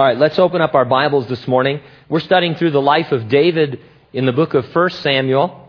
[0.00, 1.78] All right, let's open up our Bibles this morning.
[2.08, 3.80] We're studying through the life of David
[4.14, 5.68] in the book of 1 Samuel.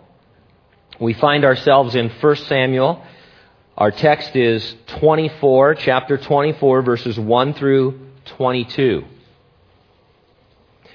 [1.01, 3.03] We find ourselves in 1 Samuel.
[3.77, 8.07] Our text is 24, chapter 24, verses 1 through
[8.37, 9.03] 22.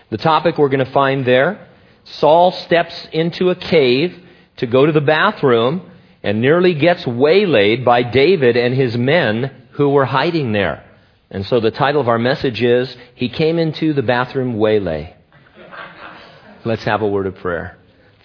[0.08, 1.68] The topic we're going to find there
[2.04, 4.18] Saul steps into a cave
[4.56, 5.90] to go to the bathroom
[6.22, 10.85] and nearly gets waylaid by David and his men who were hiding there.
[11.30, 15.14] And so the title of our message is He Came Into the Bathroom Waylay.
[16.64, 17.76] Let's have a word of prayer.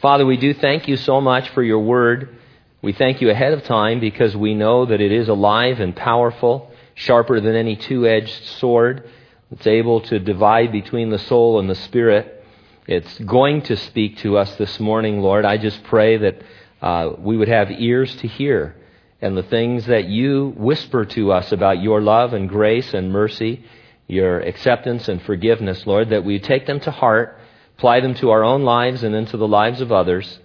[0.02, 2.38] Father, we do thank you so much for your word.
[2.82, 6.72] We thank you ahead of time because we know that it is alive and powerful,
[6.96, 9.10] sharper than any two edged sword.
[9.52, 12.44] It's able to divide between the soul and the spirit.
[12.88, 15.46] It's going to speak to us this morning, Lord.
[15.46, 16.42] I just pray that
[16.82, 18.76] uh, we would have ears to hear
[19.22, 23.64] and the things that you whisper to us about your love and grace and mercy,
[24.08, 27.38] your acceptance and forgiveness, Lord, that we take them to heart,
[27.78, 30.40] apply them to our own lives and into the lives of others.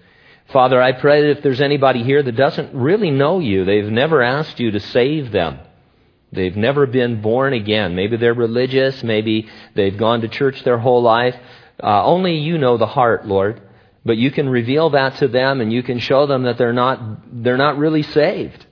[0.52, 4.22] Father, I pray that if there's anybody here that doesn't really know you, they've never
[4.22, 5.58] asked you to save them.
[6.30, 7.94] They've never been born again.
[7.94, 9.02] Maybe they're religious.
[9.02, 11.34] Maybe they've gone to church their whole life.
[11.82, 13.62] Uh, only you know the heart, Lord.
[14.04, 17.42] But you can reveal that to them and you can show them that they're not,
[17.42, 18.65] they're not really saved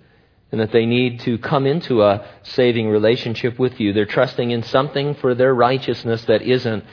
[0.54, 3.92] and that they need to come into a saving relationship with you.
[3.92, 6.84] They're trusting in something for their righteousness that isn't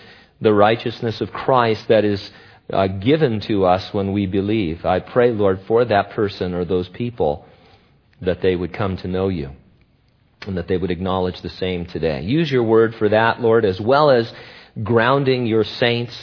[0.41, 2.31] the righteousness of Christ that is
[2.73, 4.83] uh, given to us when we believe.
[4.83, 7.45] I pray, Lord, for that person or those people
[8.19, 9.51] that they would come to know you
[10.47, 12.21] and that they would acknowledge the same today.
[12.23, 14.33] Use your word for that, Lord, as well as
[14.81, 16.19] grounding your saints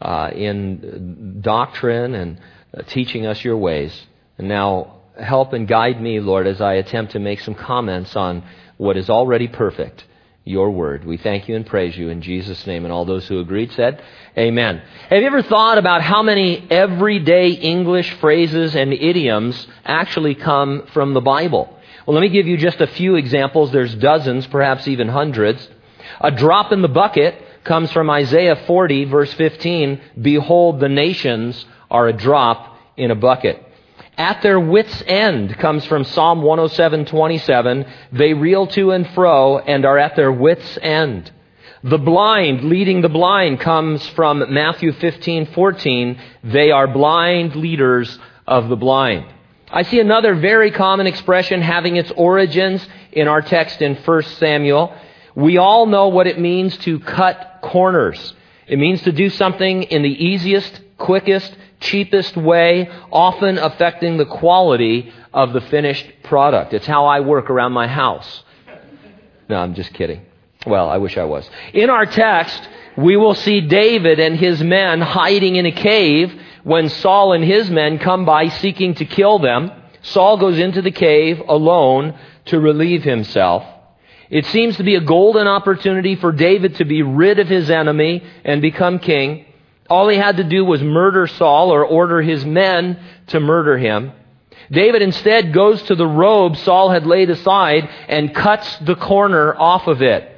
[0.00, 2.40] uh, in doctrine and
[2.72, 4.06] uh, teaching us your ways.
[4.38, 8.44] And now help and guide me, Lord, as I attempt to make some comments on
[8.76, 10.04] what is already perfect,
[10.44, 11.04] your word.
[11.04, 12.84] We thank you and praise you in Jesus' name.
[12.84, 14.02] And all those who agreed said,
[14.36, 14.82] Amen.
[15.10, 21.12] Have you ever thought about how many everyday English phrases and idioms actually come from
[21.14, 21.74] the Bible?
[22.06, 23.70] Well, let me give you just a few examples.
[23.70, 25.68] There's dozens, perhaps even hundreds.
[26.20, 27.34] A drop in the bucket
[27.64, 30.00] comes from Isaiah 40, verse 15.
[30.22, 33.62] Behold, the nations are a drop in a bucket.
[34.18, 37.86] At their wits' end comes from Psalm 107:27.
[38.10, 41.30] They reel to and fro and are at their wits' end.
[41.84, 46.18] The blind leading the blind comes from Matthew 15:14.
[46.42, 49.26] They are blind leaders of the blind.
[49.70, 54.92] I see another very common expression having its origins in our text in 1 Samuel.
[55.36, 58.34] We all know what it means to cut corners.
[58.66, 65.12] It means to do something in the easiest, quickest, cheapest way, often affecting the quality
[65.32, 66.74] of the finished product.
[66.74, 68.44] It's how I work around my house.
[69.48, 70.26] No, I'm just kidding.
[70.66, 71.48] Well, I wish I was.
[71.72, 76.32] In our text, we will see David and his men hiding in a cave
[76.64, 79.70] when Saul and his men come by seeking to kill them.
[80.02, 83.64] Saul goes into the cave alone to relieve himself.
[84.30, 88.22] It seems to be a golden opportunity for David to be rid of his enemy
[88.44, 89.46] and become king.
[89.88, 94.12] All he had to do was murder Saul or order his men to murder him.
[94.70, 99.86] David instead goes to the robe Saul had laid aside and cuts the corner off
[99.86, 100.30] of it.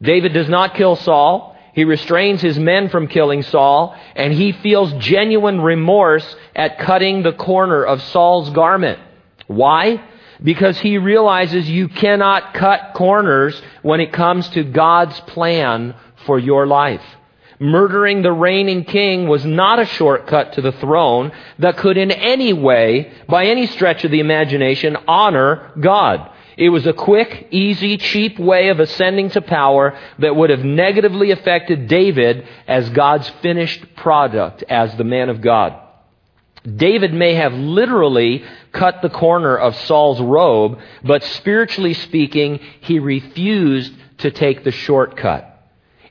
[0.00, 1.56] David does not kill Saul.
[1.74, 7.32] He restrains his men from killing Saul, and he feels genuine remorse at cutting the
[7.32, 8.98] corner of Saul's garment.
[9.46, 10.02] Why?
[10.42, 15.94] because he realizes you cannot cut corners when it comes to God's plan
[16.26, 17.04] for your life.
[17.62, 21.30] Murdering the reigning king was not a shortcut to the throne
[21.60, 26.28] that could in any way, by any stretch of the imagination, honor God.
[26.56, 31.30] It was a quick, easy, cheap way of ascending to power that would have negatively
[31.30, 35.78] affected David as God's finished product as the man of God.
[36.64, 43.92] David may have literally cut the corner of Saul's robe, but spiritually speaking, he refused
[44.18, 45.51] to take the shortcut.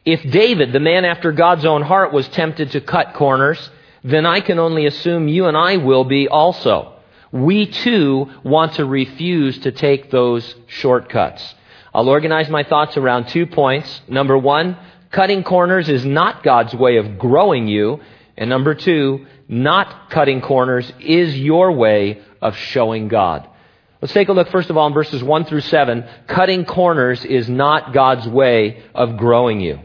[0.03, 3.69] If David, the man after God's own heart, was tempted to cut corners,
[4.03, 6.93] then I can only assume you and I will be also.
[7.31, 11.55] We too want to refuse to take those shortcuts.
[11.93, 14.01] I'll organize my thoughts around two points.
[14.07, 14.75] Number one,
[15.11, 17.99] cutting corners is not God's way of growing you.
[18.35, 23.47] And number two, not cutting corners is your way of showing God.
[24.01, 26.05] Let's take a look first of all in verses 1 through 7.
[26.25, 29.79] Cutting corners is not God's way of growing you.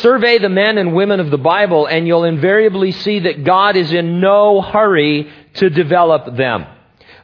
[0.00, 3.92] Survey the men and women of the Bible and you'll invariably see that God is
[3.92, 6.66] in no hurry to develop them.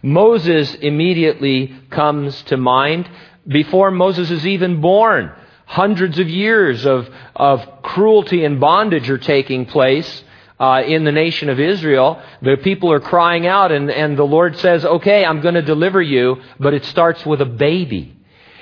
[0.03, 3.09] Moses immediately comes to mind.
[3.47, 5.33] Before Moses is even born,
[5.69, 10.25] Hundreds of years of, of cruelty and bondage are taking place
[10.59, 12.23] uh, in the nation of Israel.
[12.41, 16.01] The people are crying out, and, and the Lord says, Okay, I'm going to deliver
[16.01, 18.17] you, but it starts with a baby.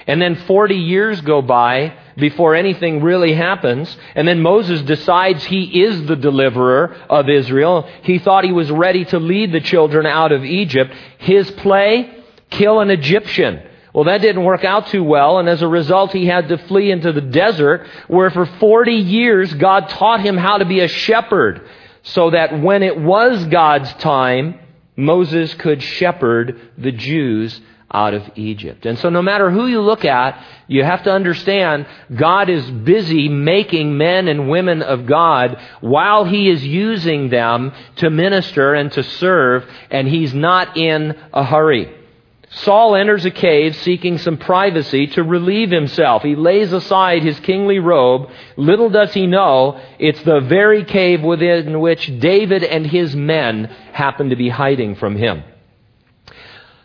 [0.09, 3.96] And then 40 years go by before anything really happens.
[4.14, 7.88] And then Moses decides he is the deliverer of Israel.
[8.02, 10.94] He thought he was ready to lead the children out of Egypt.
[11.18, 13.62] His play, kill an Egyptian.
[13.92, 16.90] Well, that didn't work out too well, and as a result, he had to flee
[16.90, 21.66] into the desert, where for 40 years, God taught him how to be a shepherd,
[22.02, 24.60] so that when it was God's time,
[24.96, 27.58] Moses could shepherd the Jews
[27.93, 28.85] out of Egypt.
[28.85, 33.29] And so no matter who you look at, you have to understand God is busy
[33.29, 39.03] making men and women of God while He is using them to minister and to
[39.03, 41.93] serve, and He's not in a hurry.
[42.49, 46.23] Saul enters a cave seeking some privacy to relieve himself.
[46.23, 48.31] He lays aside his kingly robe.
[48.56, 54.31] Little does he know, it's the very cave within which David and his men happen
[54.31, 55.43] to be hiding from him.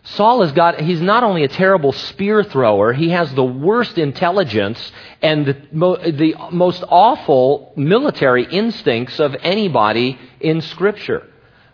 [0.04, 4.92] Saul has got, he's not only a terrible spear thrower, he has the worst intelligence
[5.22, 11.28] and the, the most awful military instincts of anybody in Scripture.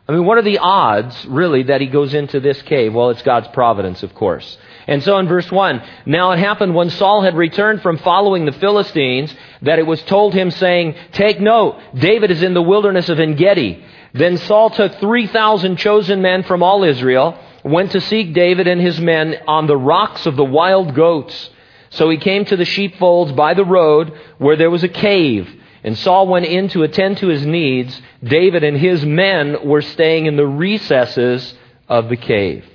[0.10, 2.94] I mean, what are the odds, really, that he goes into this cave?
[2.94, 4.58] Well, it's God's providence, of course.
[4.88, 8.54] And so in verse 1, now it happened when Saul had returned from following the
[8.54, 9.34] Philistines
[9.64, 13.84] that it was told him, saying, Take note, David is in the wilderness of Engedi.
[14.14, 17.38] Then Saul took 3,000 chosen men from all Israel,
[17.70, 21.50] went to seek David and his men on the rocks of the wild goats.
[21.90, 25.50] So he came to the sheepfolds by the road where there was a cave
[25.88, 28.02] and Saul went in to attend to his needs.
[28.22, 31.54] David and his men were staying in the recesses
[31.88, 32.66] of the cave.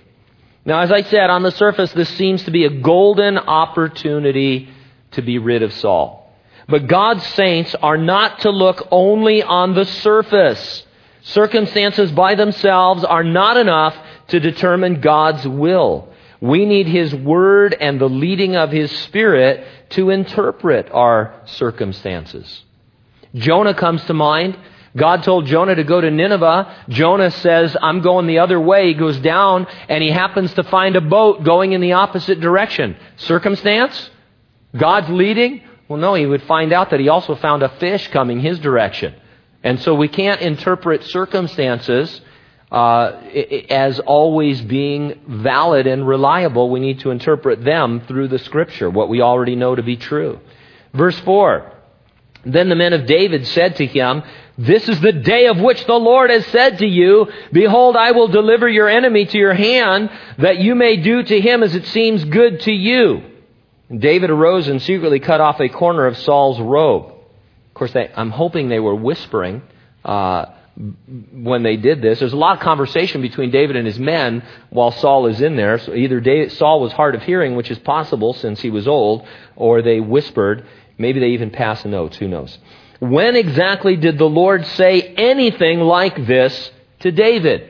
[0.64, 4.70] Now, as I said, on the surface, this seems to be a golden opportunity
[5.10, 6.32] to be rid of Saul.
[6.68, 10.86] But God's saints are not to look only on the surface.
[11.22, 13.94] Circumstances by themselves are not enough
[14.32, 16.08] to determine God's will.
[16.40, 22.64] We need His Word and the leading of His Spirit to interpret our circumstances.
[23.34, 24.58] Jonah comes to mind.
[24.96, 26.84] God told Jonah to go to Nineveh.
[26.88, 28.88] Jonah says, I'm going the other way.
[28.88, 32.96] He goes down and he happens to find a boat going in the opposite direction.
[33.16, 34.10] Circumstance?
[34.74, 35.62] God's leading?
[35.88, 39.14] Well, no, he would find out that he also found a fish coming his direction.
[39.62, 42.20] And so we can't interpret circumstances
[42.72, 43.20] uh,
[43.70, 46.70] as always being valid and reliable.
[46.70, 50.40] We need to interpret them through the Scripture, what we already know to be true.
[50.92, 51.72] Verse 4
[52.44, 54.22] then the men of David said to him,
[54.58, 58.28] This is the day of which the Lord has said to you, Behold, I will
[58.28, 62.24] deliver your enemy to your hand, that you may do to him as it seems
[62.24, 63.22] good to you.
[63.96, 67.06] David arose and secretly cut off a corner of Saul's robe.
[67.12, 69.62] Of course, they, I'm hoping they were whispering
[70.04, 70.46] uh,
[70.76, 72.18] when they did this.
[72.18, 75.78] There's a lot of conversation between David and his men while Saul is in there.
[75.78, 79.26] So either David, Saul was hard of hearing, which is possible since he was old,
[79.54, 80.66] or they whispered.
[80.98, 82.58] Maybe they even pass notes, who knows.
[83.00, 86.70] When exactly did the Lord say anything like this
[87.00, 87.68] to David?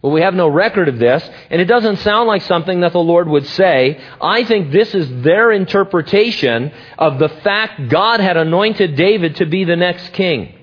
[0.00, 3.00] Well, we have no record of this, and it doesn't sound like something that the
[3.00, 4.00] Lord would say.
[4.20, 9.64] I think this is their interpretation of the fact God had anointed David to be
[9.64, 10.57] the next king.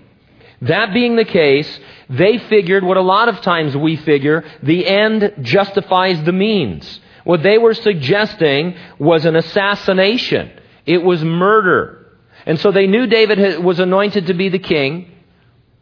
[0.62, 5.34] That being the case, they figured what a lot of times we figure the end
[5.42, 7.00] justifies the means.
[7.24, 10.52] What they were suggesting was an assassination.
[10.86, 12.08] It was murder.
[12.46, 15.12] And so they knew David was anointed to be the king.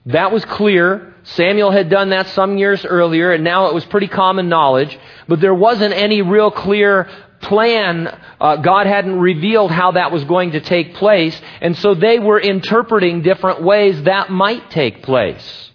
[0.07, 1.13] That was clear.
[1.23, 4.97] Samuel had done that some years earlier, and now it was pretty common knowledge.
[5.27, 7.09] But there wasn't any real clear
[7.43, 8.07] plan.
[8.39, 11.39] Uh, God hadn't revealed how that was going to take place.
[11.61, 15.71] And so they were interpreting different ways that might take place.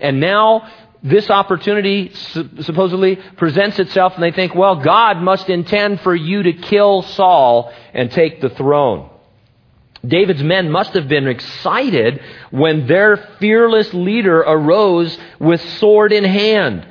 [0.00, 0.68] And now
[1.02, 6.52] this opportunity supposedly presents itself, and they think, well, God must intend for you to
[6.52, 9.10] kill Saul and take the throne.
[10.06, 16.86] David's men must have been excited when their fearless leader arose with sword in hand.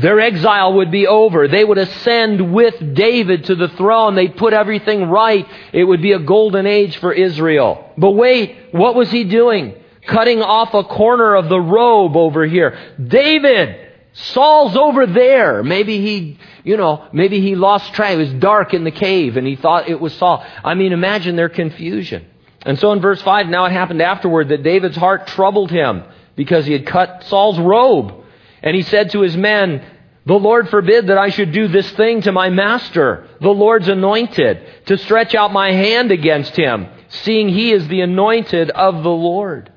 [0.00, 1.48] Their exile would be over.
[1.48, 4.14] They would ascend with David to the throne.
[4.14, 5.46] They'd put everything right.
[5.72, 7.92] It would be a golden age for Israel.
[7.98, 9.74] But wait, what was he doing?
[10.06, 12.78] Cutting off a corner of the robe over here.
[13.02, 13.88] David!
[14.12, 15.62] Saul's over there.
[15.62, 18.14] Maybe he, you know, maybe he lost track.
[18.14, 20.44] It was dark in the cave and he thought it was Saul.
[20.64, 22.26] I mean, imagine their confusion.
[22.62, 26.04] And so in verse 5, now it happened afterward that David's heart troubled him
[26.36, 28.19] because he had cut Saul's robe.
[28.62, 29.84] And he said to his men,
[30.26, 34.86] The Lord forbid that I should do this thing to my master, the Lord's anointed,
[34.86, 39.72] to stretch out my hand against him, seeing he is the anointed of the Lord.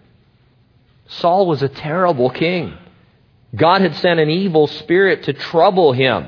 [1.08, 2.78] Saul was a terrible king.
[3.56, 6.28] God had sent an evil spirit to trouble him.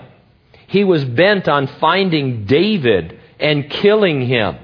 [0.68, 4.58] He was bent on finding David and killing him.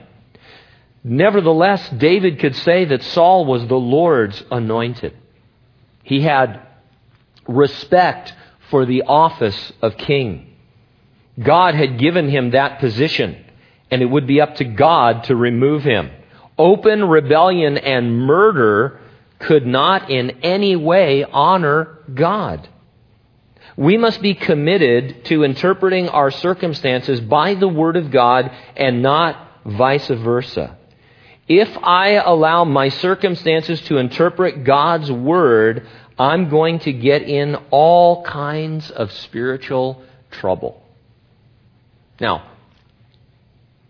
[1.03, 5.17] Nevertheless, David could say that Saul was the Lord's anointed.
[6.03, 6.62] He had
[7.55, 8.34] respect
[8.70, 10.55] for the office of king.
[11.41, 13.43] God had given him that position,
[13.89, 16.12] and it would be up to God to remove him.
[16.58, 19.00] Open rebellion and murder
[19.39, 22.67] could not in any way honor God.
[23.77, 29.63] We must be committed to interpreting our circumstances by the Word of God and not
[29.65, 30.77] vice versa.
[31.48, 35.88] If I allow my circumstances to interpret God's Word,
[36.21, 40.79] I'm going to get in all kinds of spiritual trouble.
[42.19, 42.51] Now,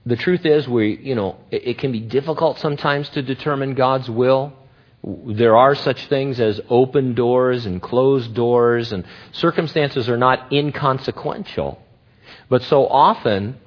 [0.06, 4.10] the truth is, we, you know, it, it can be difficult sometimes to determine God's
[4.10, 4.54] will.
[5.04, 11.84] There are such things as open doors and closed doors, and circumstances are not inconsequential.
[12.48, 13.58] But so often,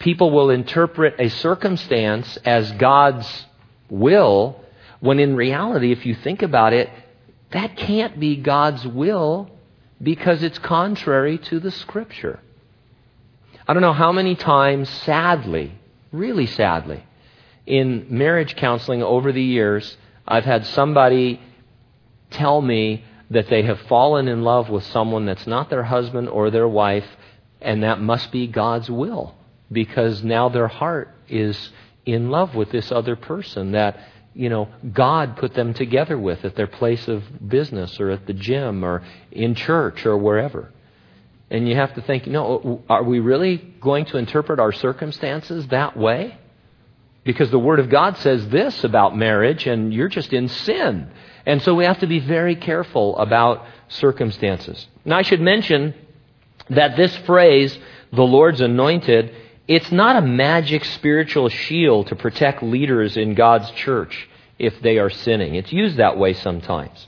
[0.00, 3.46] people will interpret a circumstance as God's
[3.88, 4.60] will,
[4.98, 6.90] when in reality, if you think about it,
[7.52, 9.50] that can't be God's will
[10.02, 12.40] because it's contrary to the Scripture.
[13.66, 15.72] I don't know how many times, sadly,
[16.10, 17.04] really sadly,
[17.66, 21.40] in marriage counseling over the years, I've had somebody
[22.30, 26.50] tell me that they have fallen in love with someone that's not their husband or
[26.50, 27.06] their wife,
[27.60, 29.34] and that must be God's will
[29.70, 31.70] because now their heart is
[32.04, 33.98] in love with this other person that
[34.34, 38.32] you know God put them together with at their place of business or at the
[38.32, 40.70] gym or in church or wherever.
[41.50, 45.98] And you have to think, know, are we really going to interpret our circumstances that
[45.98, 46.38] way?
[47.24, 51.10] Because the Word of God says this about marriage, and you're just in sin.
[51.44, 54.86] And so we have to be very careful about circumstances.
[55.04, 55.94] Now, I should mention
[56.70, 57.78] that this phrase,
[58.12, 59.34] the Lord's anointed,
[59.68, 64.28] it's not a magic spiritual shield to protect leaders in God's church
[64.58, 65.54] if they are sinning.
[65.54, 67.06] It's used that way sometimes.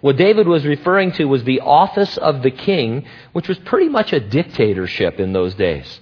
[0.00, 4.12] What David was referring to was the office of the king, which was pretty much
[4.12, 6.00] a dictatorship in those days.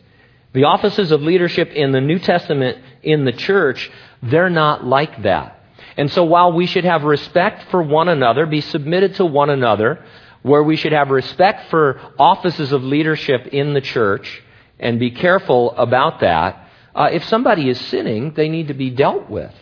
[0.55, 3.91] The offices of leadership in the New Testament in the church,
[4.23, 5.61] they're not like that.
[5.97, 10.05] And so while we should have respect for one another, be submitted to one another,
[10.43, 14.43] where we should have respect for offices of leadership in the church
[14.83, 19.31] and be careful about that, uh, if somebody is sinning, they need to be dealt
[19.31, 19.55] with.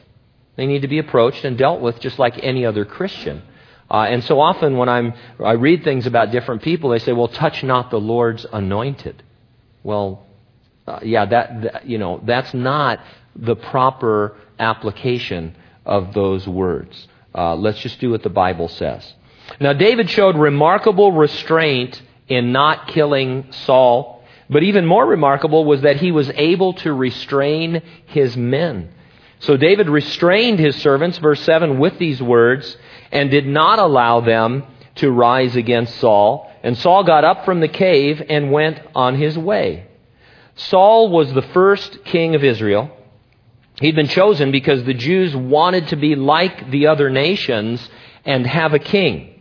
[0.57, 3.43] They need to be approached and dealt with just like any other Christian.
[3.91, 7.29] Uh, and so often when I'm, I read things about different people, they say, well,
[7.29, 9.23] touch not the Lord's anointed.
[9.83, 10.27] Well,
[10.87, 13.01] uh, yeah, that, that, you know, that's not
[13.37, 17.09] the proper application of those words.
[17.35, 19.15] Uh, let's just do what the Bible says.
[19.61, 24.20] Now, David showed remarkable restraint in not killing Saul,
[24.51, 28.93] but even more remarkable was that he was able to restrain his men.
[29.39, 32.77] So David restrained his servants, verse 7, with these words,
[33.13, 34.65] and did not allow them
[34.97, 36.53] to rise against Saul.
[36.63, 39.87] And Saul got up from the cave and went on his way.
[40.57, 42.91] Saul was the first king of Israel.
[43.81, 47.89] He'd been chosen because the Jews wanted to be like the other nations
[48.27, 49.41] and have a king.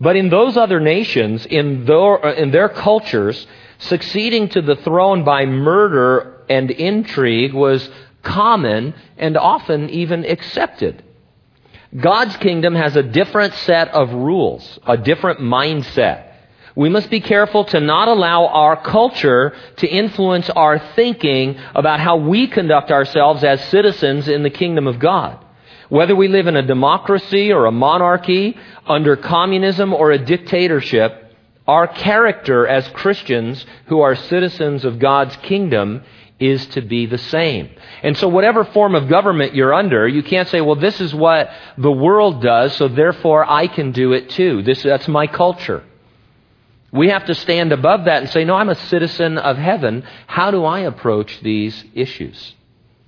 [0.00, 3.46] But in those other nations, in their, uh, in their cultures,
[3.82, 7.88] succeeding to the throne by murder and intrigue was
[8.22, 11.02] common and often even accepted.
[11.96, 16.28] God's kingdom has a different set of rules, a different mindset.
[16.74, 22.16] We must be careful to not allow our culture to influence our thinking about how
[22.16, 25.44] we conduct ourselves as citizens in the kingdom of God.
[25.90, 31.21] Whether we live in a democracy or a monarchy, under communism or a dictatorship,
[31.66, 36.02] our character as Christians who are citizens of God's kingdom
[36.40, 37.70] is to be the same.
[38.02, 41.50] And so, whatever form of government you're under, you can't say, well, this is what
[41.78, 44.62] the world does, so therefore I can do it too.
[44.62, 45.84] This, that's my culture.
[46.90, 50.04] We have to stand above that and say, no, I'm a citizen of heaven.
[50.26, 52.54] How do I approach these issues?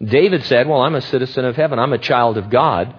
[0.03, 1.79] David said, well, I'm a citizen of heaven.
[1.79, 2.95] I'm a child of God.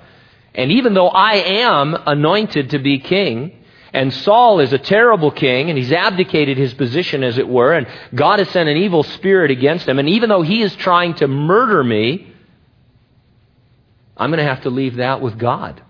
[0.53, 5.69] And even though I am anointed to be king, and Saul is a terrible king,
[5.69, 9.51] and he's abdicated his position, as it were, and God has sent an evil spirit
[9.51, 12.33] against him, and even though he is trying to murder me,
[14.17, 15.81] I'm going to have to leave that with God.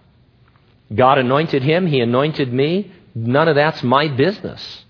[0.93, 2.91] God anointed him, he anointed me.
[3.13, 4.85] None of that's my business.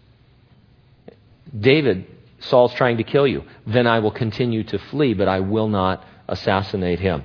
[1.58, 2.08] David,
[2.40, 3.44] Saul's trying to kill you.
[3.68, 7.24] Then I will continue to flee, but I will not assassinate him.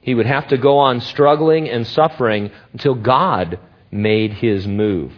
[0.00, 3.58] He would have to go on struggling and suffering until God
[3.90, 5.12] made his move.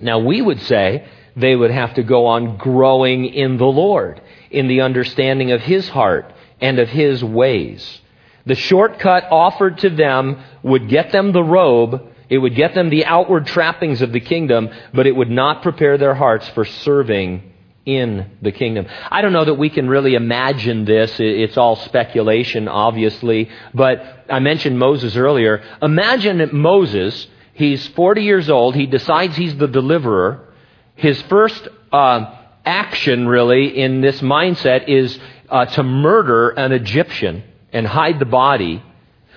[0.00, 4.68] Now, we would say they would have to go on growing in the Lord, in
[4.68, 8.00] the understanding of his heart and of his ways.
[8.46, 13.04] The shortcut offered to them would get them the robe, it would get them the
[13.04, 17.52] outward trappings of the kingdom, but it would not prepare their hearts for serving
[17.84, 18.86] in the kingdom.
[19.10, 21.20] I don't know that we can really imagine this.
[21.20, 23.48] It's all speculation, obviously.
[23.72, 25.62] But I mentioned Moses earlier.
[25.80, 30.48] Imagine Moses, he's 40 years old, he decides he's the deliverer.
[30.94, 32.34] His first uh,
[32.64, 38.82] action, really, in this mindset is uh, to murder an Egyptian and hide the body.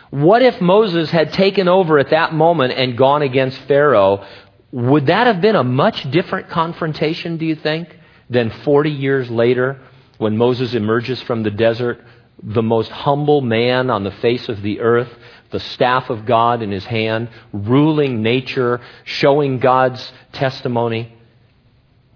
[0.09, 4.25] What if Moses had taken over at that moment and gone against Pharaoh?
[4.71, 7.95] Would that have been a much different confrontation, do you think,
[8.29, 9.79] than 40 years later
[10.17, 12.03] when Moses emerges from the desert,
[12.41, 15.09] the most humble man on the face of the earth,
[15.51, 21.13] the staff of God in his hand, ruling nature, showing God's testimony?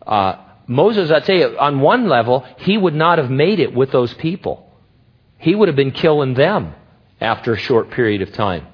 [0.05, 0.35] Uh,
[0.67, 4.69] Moses, I'd say, on one level, he would not have made it with those people.
[5.37, 6.73] He would have been killing them
[7.19, 8.67] after a short period of time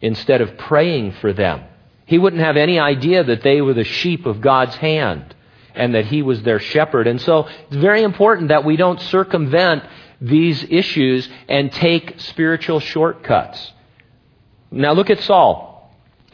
[0.00, 1.64] instead of praying for them.
[2.06, 5.34] He wouldn't have any idea that they were the sheep of God's hand
[5.74, 7.06] and that he was their shepherd.
[7.06, 9.84] And so it's very important that we don't circumvent
[10.20, 13.72] these issues and take spiritual shortcuts.
[14.70, 15.68] Now look at Saul.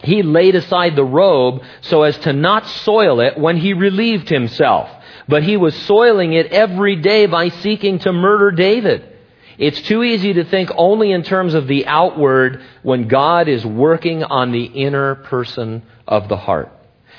[0.02, 4.90] He laid aside the robe so as to not soil it when he relieved himself.
[5.28, 9.12] But he was soiling it every day by seeking to murder David.
[9.58, 14.22] It's too easy to think only in terms of the outward when God is working
[14.22, 16.75] on the inner person of the heart.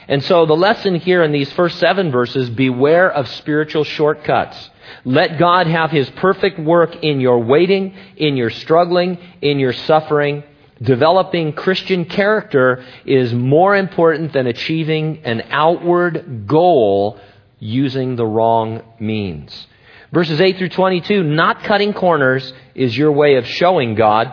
[0.07, 4.69] And so the lesson here in these first seven verses beware of spiritual shortcuts.
[5.03, 10.43] Let God have His perfect work in your waiting, in your struggling, in your suffering.
[10.81, 17.19] Developing Christian character is more important than achieving an outward goal
[17.59, 19.67] using the wrong means.
[20.13, 24.31] Verses 8 through 22, not cutting corners is your way of showing God.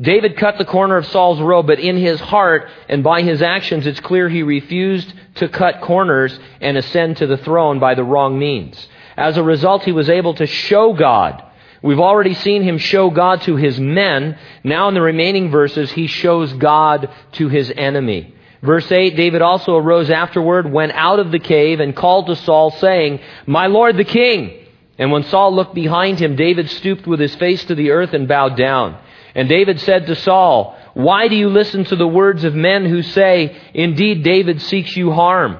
[0.00, 3.86] David cut the corner of Saul's robe, but in his heart and by his actions,
[3.86, 8.38] it's clear he refused to cut corners and ascend to the throne by the wrong
[8.38, 8.88] means.
[9.16, 11.42] As a result, he was able to show God.
[11.82, 14.38] We've already seen him show God to his men.
[14.62, 18.34] Now in the remaining verses, he shows God to his enemy.
[18.62, 22.70] Verse 8, David also arose afterward, went out of the cave, and called to Saul,
[22.70, 24.66] saying, My Lord the king!
[24.98, 28.26] And when Saul looked behind him, David stooped with his face to the earth and
[28.26, 28.98] bowed down.
[29.36, 33.02] And David said to Saul, Why do you listen to the words of men who
[33.02, 35.58] say, Indeed, David seeks you harm?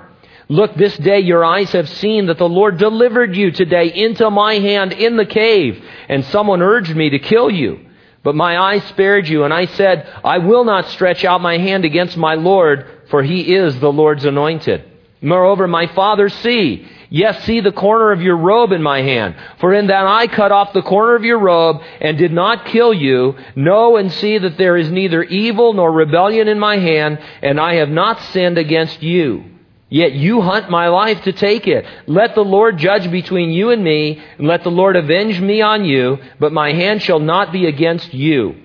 [0.49, 4.55] Look, this day your eyes have seen that the Lord delivered you today into my
[4.55, 7.81] hand in the cave, and someone urged me to kill you.
[8.23, 11.85] But my eyes spared you, and I said, I will not stretch out my hand
[11.85, 14.85] against my Lord, for he is the Lord's anointed.
[15.21, 19.37] Moreover, my father, see, Yes, see the corner of your robe in my hand.
[19.61, 22.93] For in that I cut off the corner of your robe and did not kill
[22.93, 27.61] you, know and see that there is neither evil nor rebellion in my hand, and
[27.61, 29.45] I have not sinned against you.
[29.89, 31.87] Yet you hunt my life to take it.
[32.09, 35.85] Let the Lord judge between you and me, and let the Lord avenge me on
[35.85, 38.57] you, but my hand shall not be against you.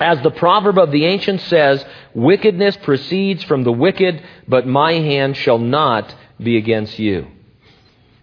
[0.00, 5.36] As the proverb of the ancients says, wickedness proceeds from the wicked, but my hand
[5.36, 7.26] shall not be against you.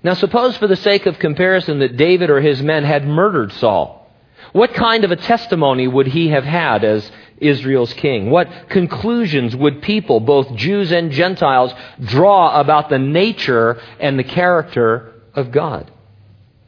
[0.06, 4.08] Now, suppose for the sake of comparison that David or his men had murdered Saul.
[4.52, 8.30] What kind of a testimony would he have had as Israel's king?
[8.30, 15.12] What conclusions would people, both Jews and Gentiles, draw about the nature and the character
[15.34, 15.90] of God?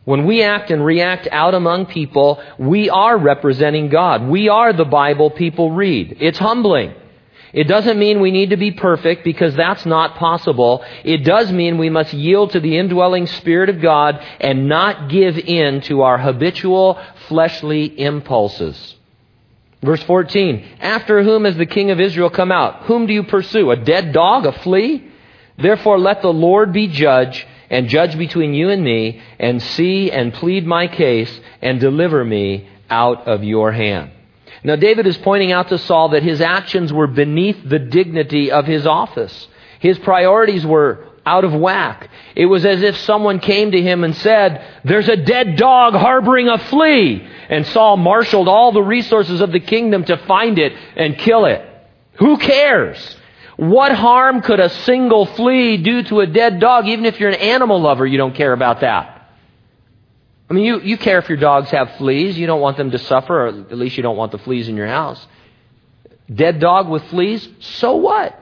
[0.03, 4.27] When we act and react out among people, we are representing God.
[4.27, 6.17] We are the Bible people read.
[6.21, 6.95] It's humbling.
[7.53, 10.83] It doesn't mean we need to be perfect because that's not possible.
[11.03, 15.37] It does mean we must yield to the indwelling Spirit of God and not give
[15.37, 18.95] in to our habitual fleshly impulses.
[19.81, 22.83] Verse 14, after whom has the king of Israel come out?
[22.83, 23.71] Whom do you pursue?
[23.71, 24.45] A dead dog?
[24.45, 25.07] A flea?
[25.57, 30.33] Therefore let the Lord be judge and judge between you and me and see and
[30.33, 34.11] plead my case and deliver me out of your hand.
[34.63, 38.65] Now, David is pointing out to Saul that his actions were beneath the dignity of
[38.65, 39.47] his office.
[39.79, 42.09] His priorities were out of whack.
[42.35, 46.47] It was as if someone came to him and said, There's a dead dog harboring
[46.47, 47.27] a flea.
[47.49, 51.61] And Saul marshaled all the resources of the kingdom to find it and kill it.
[52.15, 53.17] Who cares?
[53.57, 56.87] What harm could a single flea do to a dead dog?
[56.87, 59.16] Even if you're an animal lover, you don't care about that.
[60.49, 62.37] I mean, you, you care if your dogs have fleas.
[62.37, 64.77] You don't want them to suffer, or at least you don't want the fleas in
[64.77, 65.25] your house.
[66.33, 67.47] Dead dog with fleas?
[67.59, 68.37] So what?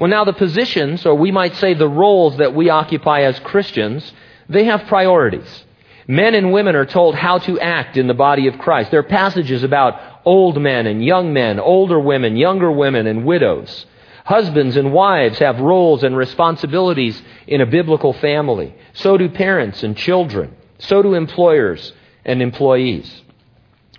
[0.00, 4.12] Well, now the positions, or we might say the roles that we occupy as Christians,
[4.48, 5.64] they have priorities.
[6.06, 8.90] Men and women are told how to act in the body of Christ.
[8.90, 13.86] There are passages about old men and young men, older women, younger women, and widows.
[14.24, 18.74] Husbands and wives have roles and responsibilities in a biblical family.
[18.94, 20.54] So do parents and children.
[20.78, 21.92] So do employers
[22.24, 23.22] and employees.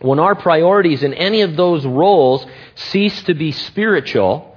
[0.02, 4.56] When our priorities in any of those roles cease to be spiritual,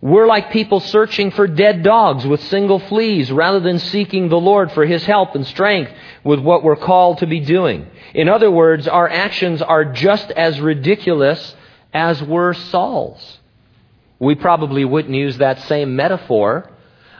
[0.00, 4.72] we're like people searching for dead dogs with single fleas rather than seeking the Lord
[4.72, 5.92] for His help and strength
[6.24, 7.86] with what we're called to be doing.
[8.12, 11.54] In other words, our actions are just as ridiculous
[11.92, 13.38] as were Saul's.
[14.18, 16.68] We probably wouldn't use that same metaphor,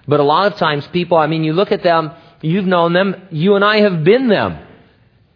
[0.09, 2.13] but a lot of times people, I mean, you look at them,
[2.43, 4.59] you've known them, you and I have been them.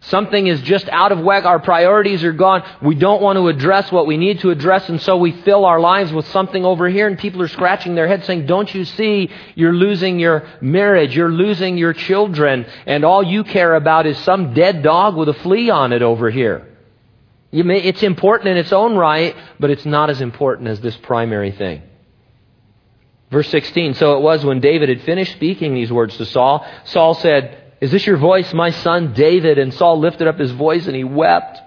[0.00, 1.44] Something is just out of whack.
[1.44, 2.62] Our priorities are gone.
[2.80, 5.80] We don't want to address what we need to address, and so we fill our
[5.80, 9.30] lives with something over here, and people are scratching their heads saying, Don't you see
[9.56, 11.16] you're losing your marriage?
[11.16, 15.34] You're losing your children, and all you care about is some dead dog with a
[15.34, 16.68] flea on it over here.
[17.50, 21.50] May, it's important in its own right, but it's not as important as this primary
[21.50, 21.82] thing.
[23.36, 27.12] Verse 16 So it was when David had finished speaking these words to Saul, Saul
[27.12, 29.58] said, is this your voice, my son David?
[29.58, 31.60] And Saul lifted up his voice and he wept.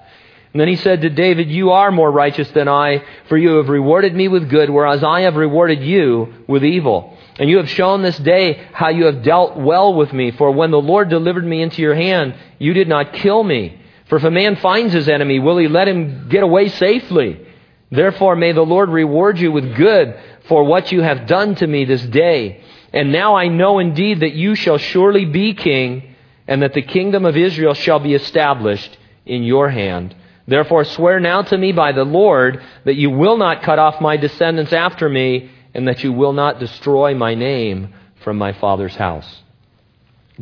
[0.52, 3.70] And then he said to David, You are more righteous than I, for you have
[3.70, 7.16] rewarded me with good, whereas I have rewarded you with evil.
[7.38, 10.32] And you have shown this day how you have dealt well with me.
[10.32, 13.80] For when the Lord delivered me into your hand, you did not kill me.
[14.08, 17.46] For if a man finds his enemy, will he let him get away safely?
[17.92, 21.86] Therefore may the Lord reward you with good for what you have done to me
[21.86, 22.64] this day.
[22.94, 26.16] And now I know indeed that you shall surely be king,
[26.48, 30.16] and that the kingdom of Israel shall be established in your hand.
[30.48, 34.18] Therefore swear now to me by the Lord that you will not cut off my
[34.18, 39.44] descendants after me, and that you will not destroy my name from my father's house.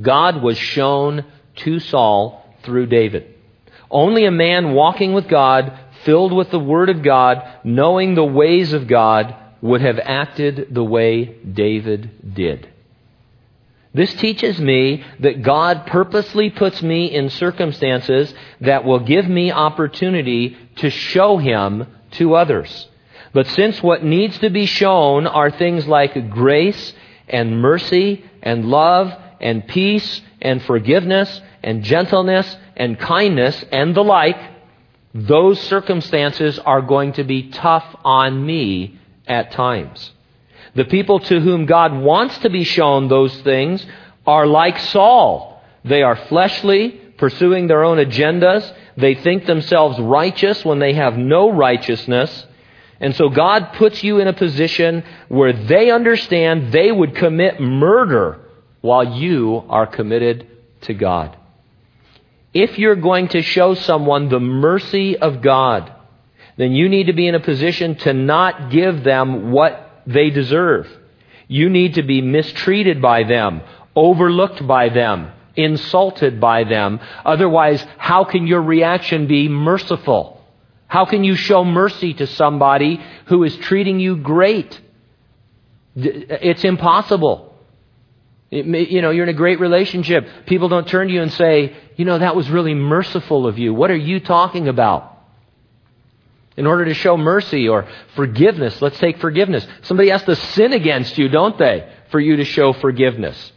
[0.02, 1.26] God was shown
[1.58, 3.36] to Saul through David.
[3.90, 8.72] Only a man walking with God, filled with the Word of God, knowing the ways
[8.72, 12.66] of God, would have acted the way David did.
[13.94, 20.56] This teaches me that God purposely puts me in circumstances that will give me opportunity
[20.78, 22.88] to show Him to others.
[23.34, 26.94] But since what needs to be shown are things like grace
[27.28, 34.38] and mercy and love and peace and forgiveness and gentleness and kindness and the like,
[35.18, 40.12] those circumstances are going to be tough on me at times.
[40.76, 43.84] The people to whom God wants to be shown those things
[44.28, 45.64] are like Saul.
[45.84, 48.72] They are fleshly, pursuing their own agendas.
[48.96, 52.46] They think themselves righteous when they have no righteousness.
[53.00, 58.42] And so God puts you in a position where they understand they would commit murder
[58.82, 60.48] while you are committed
[60.82, 61.36] to God.
[62.54, 65.92] If you're going to show someone the mercy of God,
[66.58, 70.88] then you need to be in a position to not give them what they deserve.
[71.48, 73.62] You need to be mistreated by them,
[73.96, 77.00] overlooked by them, insulted by them.
[77.26, 80.42] Otherwise, how can your reaction be merciful?
[80.88, 84.80] How can you show mercy to somebody who is treating you great?
[85.96, 87.47] It's impossible.
[88.50, 90.28] May, you know, you're in a great relationship.
[90.46, 93.74] People don't turn to you and say, you know, that was really merciful of you.
[93.74, 95.18] What are you talking about?
[96.58, 98.82] in order to show mercy or forgiveness.
[98.82, 99.66] Let's take forgiveness.
[99.84, 103.54] Somebody has to sin against you, don't they, for you to show forgiveness?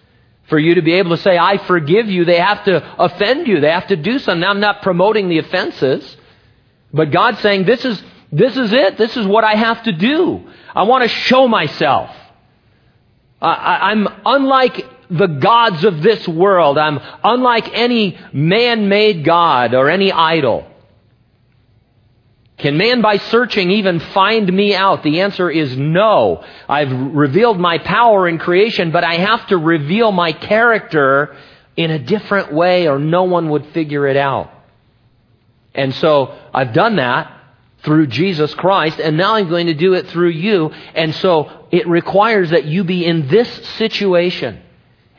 [0.48, 3.60] For you to be able to say, I forgive you, they have to offend you.
[3.60, 4.40] They have to do something.
[4.40, 6.16] Now, I'm not promoting the offenses,
[6.92, 8.98] but God's saying, this is, this is it.
[8.98, 10.50] This is what I have to do.
[10.74, 12.14] I want to show myself.
[13.40, 16.78] I, I'm unlike the gods of this world.
[16.78, 20.66] I'm unlike any man made God or any idol.
[22.58, 25.02] Can man by searching even find me out?
[25.02, 26.44] The answer is no.
[26.68, 31.34] I've revealed my power in creation, but I have to reveal my character
[31.76, 34.52] in a different way or no one would figure it out.
[35.74, 37.39] And so I've done that
[37.82, 40.70] through Jesus Christ, and now I'm going to do it through you.
[40.94, 44.60] And so it requires that you be in this situation.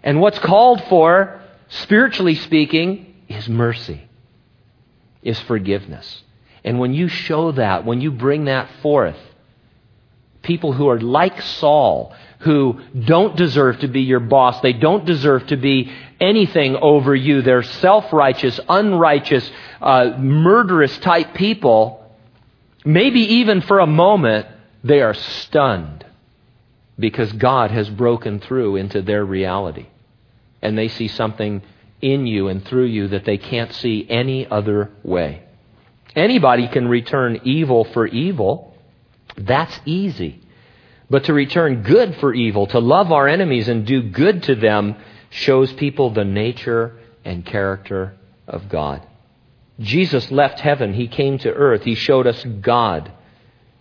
[0.04, 4.02] And what's called for, spiritually speaking, is mercy,
[5.24, 6.24] is forgiveness.
[6.64, 9.18] And when you show that, when you bring that forth,
[10.44, 14.62] people who are like Saul, who don't deserve to be your boss.
[14.62, 17.42] They don't deserve to be anything over you.
[17.42, 22.01] They're self righteous, unrighteous, uh, murderous type people.
[22.84, 24.48] Maybe even for a moment,
[24.84, 26.06] they are stunned
[26.98, 29.88] because God has broken through into their reality.
[30.62, 31.62] And they see something
[32.02, 35.44] in you and through you that they can't see any other way.
[36.16, 38.76] Anybody can return evil for evil.
[39.38, 40.42] That's easy.
[41.10, 44.96] But to return good for evil, to love our enemies and do good to them,
[45.30, 48.16] shows people the nature and character
[48.48, 49.06] of God.
[49.80, 50.94] Jesus left heaven.
[50.94, 51.84] He came to earth.
[51.84, 53.12] He showed us God.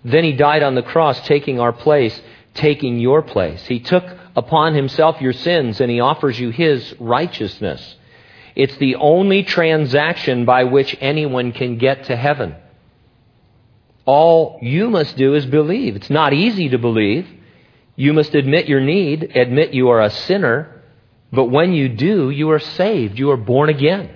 [0.05, 2.18] Then he died on the cross, taking our place,
[2.55, 3.66] taking your place.
[3.66, 7.96] He took upon himself your sins, and he offers you his righteousness.
[8.57, 12.57] It's the only transaction by which anyone can get to heaven.
[14.07, 15.96] All you must do is believe.
[15.96, 17.29] It's not easy to believe.
[17.96, 20.83] You must admit your need, admit you are a sinner,
[21.33, 23.18] but when you do, you are saved.
[23.18, 24.11] You are born again.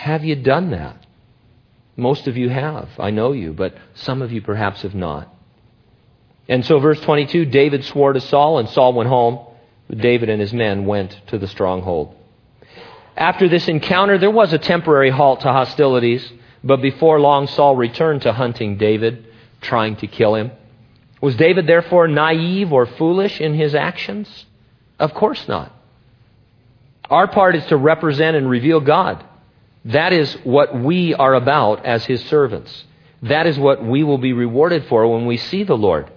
[0.00, 0.96] Have you done that?
[1.94, 2.88] Most of you have.
[2.98, 5.28] I know you, but some of you perhaps have not.
[6.48, 9.40] And so, verse 22 David swore to Saul, and Saul went home.
[9.94, 12.14] David and his men went to the stronghold.
[13.14, 16.32] After this encounter, there was a temporary halt to hostilities,
[16.64, 19.26] but before long, Saul returned to hunting David,
[19.60, 20.50] trying to kill him.
[21.20, 24.46] Was David therefore naive or foolish in his actions?
[24.98, 25.76] Of course not.
[27.10, 29.26] Our part is to represent and reveal God.
[29.84, 32.84] That is what we are about as his servants.
[33.22, 36.10] That is what we will be rewarded for when we see the Lord.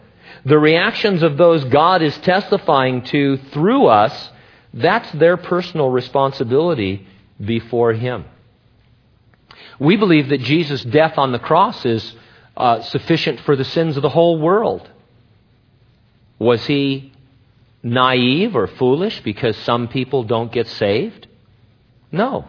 [0.46, 4.32] The reactions of those God is testifying to through us,
[4.74, 7.08] that's their personal responsibility
[7.44, 8.26] before him.
[9.80, 12.16] We believe that Jesus' death on the cross is
[12.56, 14.90] uh, sufficient for the sins of the whole world.
[16.40, 17.14] Was he
[17.82, 21.28] naive or foolish because some people don't get saved?
[22.12, 22.48] No.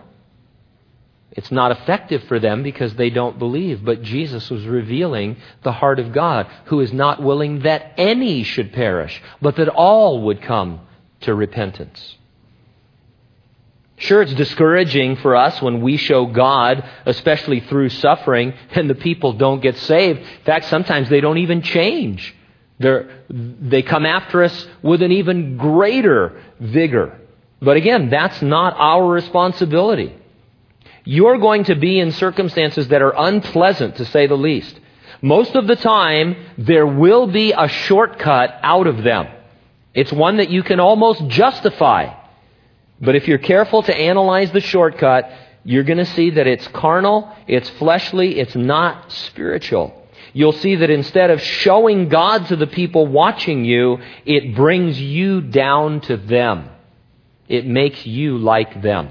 [1.35, 3.85] It's not effective for them because they don't believe.
[3.85, 8.73] But Jesus was revealing the heart of God, who is not willing that any should
[8.73, 10.81] perish, but that all would come
[11.23, 12.16] to repentance.
[13.97, 19.33] Sure, it's discouraging for us when we show God, especially through suffering, and the people
[19.33, 20.20] don't get saved.
[20.20, 22.35] In fact, sometimes they don't even change.
[22.79, 27.18] They're, they come after us with an even greater vigor.
[27.61, 30.14] But again, that's not our responsibility.
[31.05, 34.79] You're going to be in circumstances that are unpleasant, to say the least.
[35.21, 39.29] Most of the time, there will be a shortcut out of them.
[39.95, 42.14] It's one that you can almost justify.
[43.01, 45.31] But if you're careful to analyze the shortcut,
[45.62, 50.03] you're going to see that it's carnal, it's fleshly, it's not spiritual.
[50.33, 55.40] You'll see that instead of showing God to the people watching you, it brings you
[55.40, 56.71] down to them.
[57.49, 59.11] It makes you like them.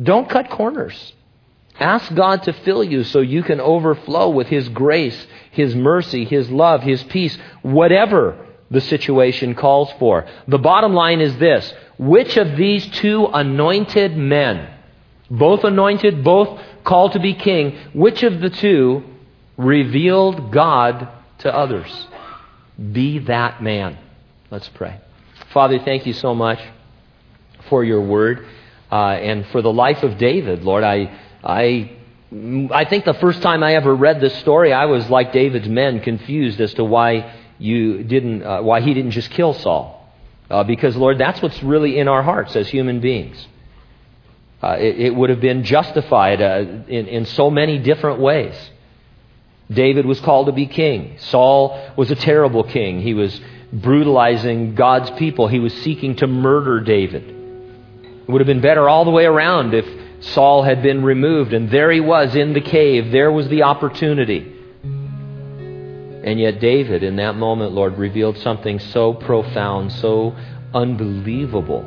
[0.00, 1.12] Don't cut corners.
[1.78, 6.50] Ask God to fill you so you can overflow with His grace, His mercy, His
[6.50, 10.26] love, His peace, whatever the situation calls for.
[10.46, 14.68] The bottom line is this which of these two anointed men,
[15.30, 19.04] both anointed, both called to be king, which of the two
[19.56, 22.06] revealed God to others?
[22.92, 23.98] Be that man.
[24.50, 25.00] Let's pray.
[25.52, 26.60] Father, thank you so much
[27.68, 28.46] for your word
[28.90, 30.84] uh, and for the life of David, Lord.
[30.84, 31.92] I, I,
[32.72, 36.00] I think the first time I ever read this story, I was like David's men,
[36.00, 40.00] confused as to why you didn't, uh, why he didn't just kill Saul.
[40.50, 43.46] Uh, because, Lord, that's what's really in our hearts as human beings.
[44.62, 48.54] Uh, it, it, would have been justified uh, in, in so many different ways.
[49.70, 51.16] David was called to be king.
[51.18, 53.00] Saul was a terrible king.
[53.00, 53.38] He was
[53.72, 55.48] brutalizing God's people.
[55.48, 57.43] He was seeking to murder David.
[58.26, 59.86] It would have been better all the way around if
[60.20, 63.12] Saul had been removed, and there he was in the cave.
[63.12, 64.50] There was the opportunity.
[64.82, 70.34] And yet, David, in that moment, Lord, revealed something so profound, so
[70.72, 71.82] unbelievable,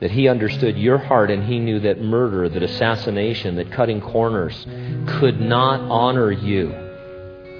[0.00, 4.66] that he understood your heart and he knew that murder, that assassination, that cutting corners
[5.06, 6.70] could not honor you.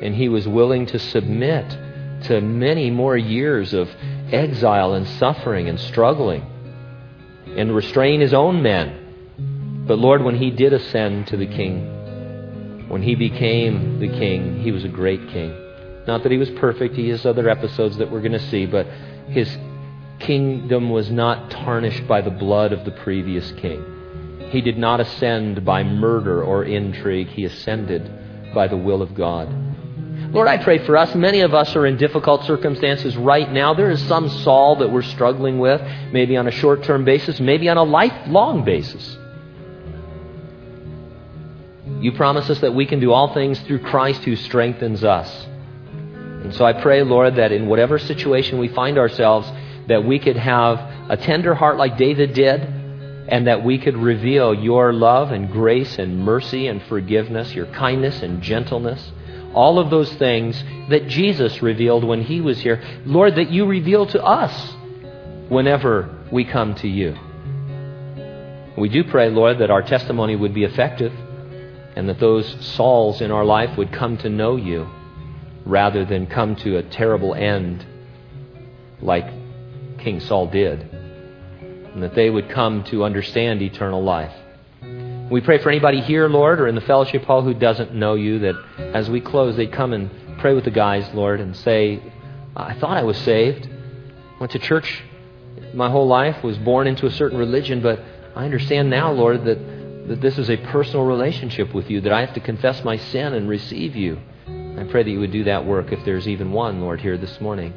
[0.03, 1.77] And he was willing to submit
[2.25, 3.91] to many more years of
[4.33, 6.47] exile and suffering and struggling
[7.46, 9.85] and restrain his own men.
[9.87, 14.72] But Lord, when he did ascend to the king, when he became the king, he
[14.72, 15.54] was a great king.
[16.06, 18.87] Not that he was perfect, he has other episodes that we're going to see, but
[19.28, 19.48] his
[20.18, 23.85] kingdom was not tarnished by the blood of the previous king.
[24.50, 29.48] He did not ascend by murder or intrigue, he ascended by the will of God.
[30.31, 31.15] Lord, I pray for us.
[31.15, 33.75] Many of us are in difficult circumstances right now.
[33.75, 35.81] There is some Saul that we're struggling with,
[36.12, 39.17] maybe on a short term basis, maybe on a lifelong basis.
[42.01, 45.47] You promise us that we can do all things through Christ who strengthens us.
[45.87, 49.51] And so I pray, Lord, that in whatever situation we find ourselves,
[49.87, 52.61] that we could have a tender heart like David did,
[53.29, 58.23] and that we could reveal your love and grace and mercy and forgiveness, your kindness
[58.23, 59.11] and gentleness,
[59.57, 62.83] all of those things that Jesus revealed when he was here.
[63.07, 64.75] Lord, that you reveal to us
[65.49, 67.16] whenever we come to you.
[68.77, 71.12] We do pray, Lord, that our testimony would be effective
[71.97, 74.87] and that those Sauls in our life would come to know you
[75.64, 77.85] rather than come to a terrible end
[79.01, 79.27] like
[79.99, 84.35] King Saul did, and that they would come to understand eternal life.
[85.31, 88.39] We pray for anybody here, Lord, or in the fellowship hall who doesn't know you,
[88.41, 92.01] that as we close, they'd come and pray with the guys, Lord, and say,
[92.55, 93.69] I thought I was saved.
[94.39, 95.03] Went to church
[95.75, 98.01] my whole life, was born into a certain religion, but
[98.37, 99.59] I understand now, Lord, that
[100.09, 103.35] that this is a personal relationship with you, that I have to confess my sin
[103.35, 104.21] and receive you.
[104.47, 107.41] I pray that you would do that work if there's even one, Lord, here this
[107.41, 107.75] morning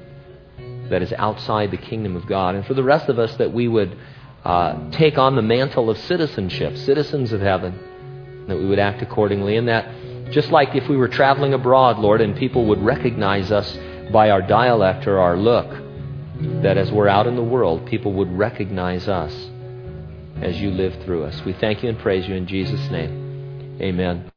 [0.90, 2.56] that is outside the kingdom of God.
[2.56, 3.98] And for the rest of us, that we would
[4.44, 7.78] uh, take on the mantle of citizenship, citizens of heaven,
[8.48, 9.58] that we would act accordingly.
[9.58, 13.78] And that just like if we were traveling abroad, Lord, and people would recognize us
[14.12, 15.70] by our dialect or our look,
[16.62, 19.34] that as we're out in the world, people would recognize us
[20.42, 21.44] as you live through us.
[21.44, 23.78] We thank you and praise you in Jesus' name.
[23.82, 24.26] Amen.